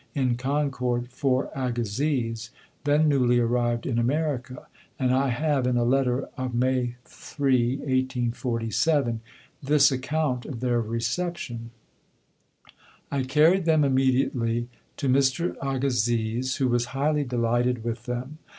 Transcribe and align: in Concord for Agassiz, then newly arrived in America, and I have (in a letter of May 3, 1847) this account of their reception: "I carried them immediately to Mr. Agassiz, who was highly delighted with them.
in 0.15 0.35
Concord 0.35 1.09
for 1.11 1.51
Agassiz, 1.55 2.49
then 2.85 3.07
newly 3.07 3.37
arrived 3.37 3.85
in 3.85 3.99
America, 3.99 4.65
and 4.97 5.13
I 5.13 5.27
have 5.27 5.67
(in 5.67 5.77
a 5.77 5.83
letter 5.83 6.27
of 6.35 6.55
May 6.55 6.95
3, 7.05 7.75
1847) 7.77 9.21
this 9.61 9.91
account 9.91 10.47
of 10.47 10.59
their 10.59 10.81
reception: 10.81 11.69
"I 13.11 13.21
carried 13.21 13.65
them 13.65 13.83
immediately 13.83 14.69
to 14.97 15.07
Mr. 15.07 15.55
Agassiz, 15.61 16.55
who 16.55 16.67
was 16.67 16.85
highly 16.97 17.23
delighted 17.23 17.83
with 17.83 18.05
them. 18.07 18.39